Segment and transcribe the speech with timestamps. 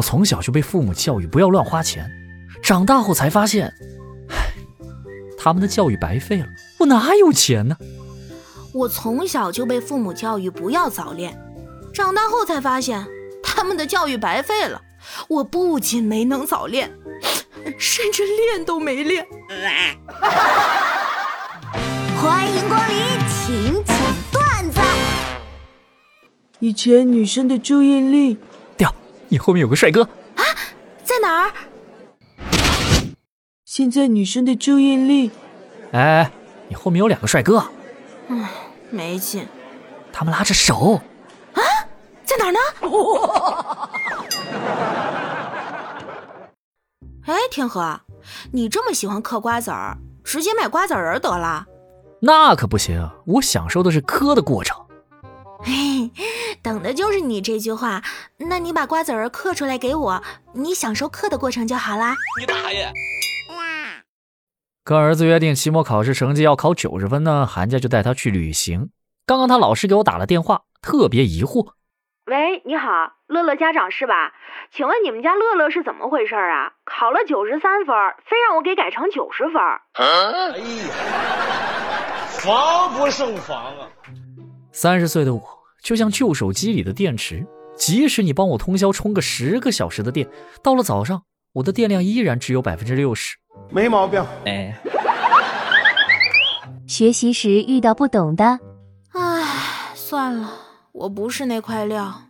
[0.00, 2.10] 我从小就被父母教育不要乱花钱，
[2.62, 3.66] 长大后才发现，
[4.30, 4.34] 唉，
[5.36, 6.46] 他们的教育白费了，
[6.78, 7.76] 我哪有钱呢？
[8.72, 11.38] 我从小就被父母教育不要早恋，
[11.92, 13.06] 长大后才发现
[13.42, 14.80] 他们的教育白费了，
[15.28, 16.90] 我不仅没能早恋，
[17.76, 19.26] 甚至练都没练。
[22.16, 22.96] 欢迎光临
[23.28, 23.94] 请讲
[24.32, 24.80] 段子。
[26.58, 28.42] 以前女生的注意力，掉，
[29.30, 30.02] 你后面有个帅哥
[30.34, 30.42] 啊，
[31.04, 31.52] 在哪儿？
[33.64, 35.30] 现在女生的注意力，
[35.92, 36.30] 哎，
[36.68, 37.64] 你后面有两个帅哥，
[38.26, 38.44] 嗯
[38.90, 39.46] 没劲，
[40.12, 41.00] 他们拉着手
[41.54, 41.62] 啊，
[42.24, 42.58] 在哪儿呢？
[47.26, 48.00] 哎，天河，
[48.50, 51.64] 你这么喜欢嗑瓜子儿，直接买瓜子仁儿得了。
[52.20, 54.76] 那可不行，我享受的是嗑的过程。
[55.62, 56.10] 嘿，
[56.62, 58.02] 等的就是你这句话。
[58.36, 62.14] 那你把瓜子儿嗑出来给我，你享受嗑的过程就好啦。
[62.38, 62.92] 你大爷！
[64.82, 68.90] 跟儿子约定期末考试成绩要考九十分呢，寒假就带他去旅行。
[69.26, 71.74] 刚刚他老师给我打了电话，特别疑惑。
[72.26, 72.88] 喂，你好，
[73.26, 74.32] 乐乐家长是吧？
[74.72, 76.72] 请问你们家乐乐是怎么回事啊？
[76.84, 79.62] 考了九十三分，非让我给改成九十分。
[79.94, 80.94] 哎呀，
[82.28, 83.86] 防不胜防啊！
[84.72, 85.40] 三十岁的我
[85.82, 90.28] 就像旧手机里的电池，即使你帮我通宵充个十个小时的电，
[90.62, 93.36] 到了早上我的电量依然只有百分之六十。
[93.70, 94.24] 没毛病。
[94.44, 94.78] 哎，
[96.86, 98.60] 学习时遇到不懂的，
[99.12, 100.52] 唉，算了，
[100.92, 102.22] 我不是那块料。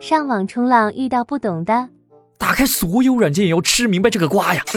[0.00, 1.88] 上网冲浪遇到不懂的，
[2.36, 4.62] 打开所有软件也要吃明白这个瓜呀！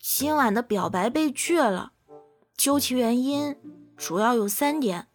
[0.00, 1.90] 今晚的表白被拒了，
[2.58, 3.56] 究其原因，
[3.96, 5.06] 主要有三点：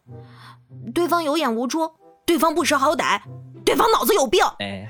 [0.96, 1.92] 对方有眼无珠，
[2.26, 3.22] 对方不识好歹，
[3.66, 4.42] 对方脑子有病。
[4.60, 4.90] 哎，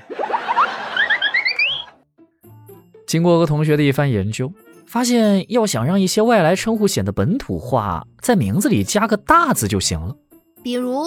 [3.08, 4.52] 经过和同学的一番研究，
[4.86, 10.16] 发现要想让一些外来称呼显得本土化，在名字里加个“大”字就行了。
[10.62, 11.04] 比如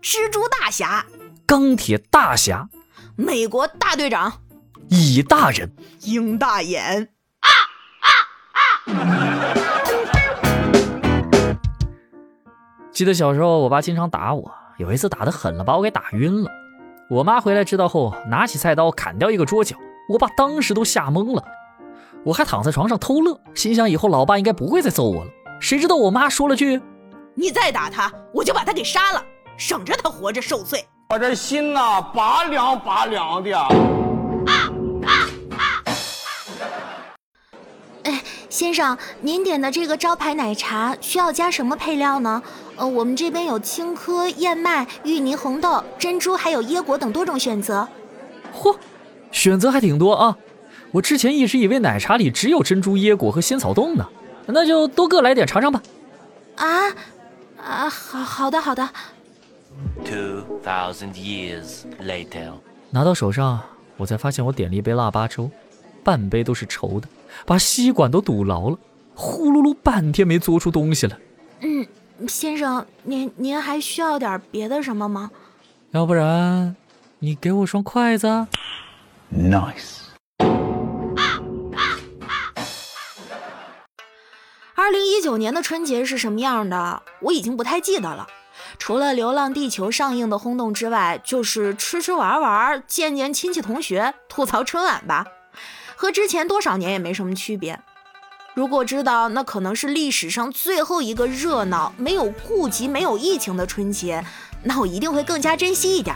[0.00, 1.04] 蜘蛛大侠、
[1.44, 2.66] 钢铁大侠、
[3.14, 4.40] 美国大队长、
[4.88, 7.10] 乙大人，鹰大眼。
[12.98, 16.50] 记得小时候，我爸经常打我，有一次打得狠了，把我给打晕了。
[17.08, 19.76] 我妈回来知道后，拿起菜刀砍掉一个桌角，
[20.12, 21.44] 我爸当时都吓懵了。
[22.24, 25.30] 我还躺在床上偷乐，心想以后老爸应该不会再揍我了。
[25.60, 26.82] 谁知道我妈说了句
[27.36, 29.22] 你再打他，我就把他给杀了，
[29.56, 30.84] 省着他活着受罪。
[31.10, 33.97] 我这心呐，拔凉拔凉的。
[38.48, 42.42] 先生，您点的这个招牌奶茶需要加什么配料呢？
[42.76, 47.86] 呃，我们这边有青稞、燕麦、芋泥、红豆、珍珠，还有椰果等多种选择。
[48.54, 48.74] 嚯，
[49.30, 50.38] 选择还挺多啊！
[50.92, 54.08] 我之前一直以为奶茶里只有珍珠、椰果和仙草冻呢，
[54.46, 55.82] 那就多各来点尝尝吧。
[56.56, 56.88] 啊
[57.62, 58.88] 啊，好好的好的。
[60.04, 62.52] Two thousand years later.
[62.90, 63.60] 拿到手上，
[63.98, 65.50] 我才发现我点了一杯腊八粥，
[66.02, 67.06] 半杯都是稠的，
[67.46, 68.78] 把吸管都堵牢了，
[69.14, 71.16] 呼噜噜半天没嘬出东西来。
[71.60, 71.86] 嗯，
[72.28, 75.30] 先生，您您还需要点别的什么吗？
[75.90, 76.76] 要不然，
[77.18, 78.48] 你给我双筷子啊。
[79.34, 79.98] Nice.
[84.74, 87.02] 二零一九年的春节是什么样的？
[87.22, 88.26] 我已经不太记得了。
[88.78, 95.26] 除了《流浪地球》上映的轰动之外，就是吃吃玩玩、见见亲戚同学、吐槽春晚吧，
[96.00, 97.80] 和之前多少年也没什么区别。
[98.54, 104.24] 如果知道那可能是历史上最后一个热闹、没有顾及、没有疫情的春节，
[104.62, 106.14] 那我一定会更加珍惜一点。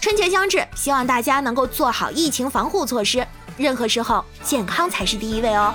[0.00, 3.26] 春节将至，希望大家能够做好疫情防护措施，
[3.58, 5.74] 任何时候健康才是第一位哦。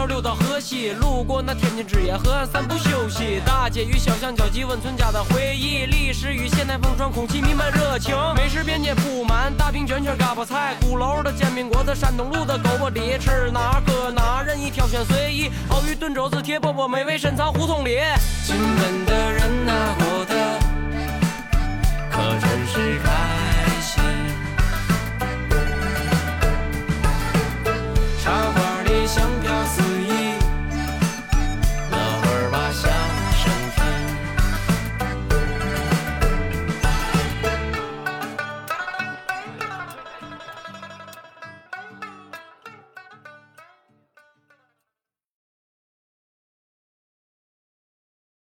[0.00, 3.38] 桥溜到河西，路过那天津之夜河岸散步休息。
[3.44, 8.16] 大街与小巷交集，温存家的回忆，历史与现代风霜，空气弥漫热情。
[8.34, 15.50] 美食边界铺满大饼卷圈嘎巴菜，鼓楼的煎饼果子，山东路的狗不理，吃哪搁哪，任意挑选随意。
[15.68, 17.98] 熬鱼炖肘子，铁饽饽，美味深藏胡同里。
[18.46, 20.19] 金门的人呐、我